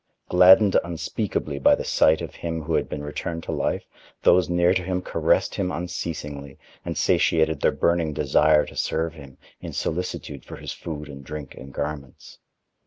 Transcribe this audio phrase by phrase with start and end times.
[0.29, 3.85] Gladdened unspeakably by the sight of him who had been returned to life,
[4.23, 9.37] those near to him caressed him unceasingly, and satiated their burning desire to serve him,
[9.59, 12.39] in solicitude for his food and drink and garments.